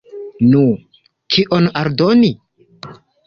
Nu, 0.53 0.61
kion 1.35 1.69
aldoni? 1.83 2.31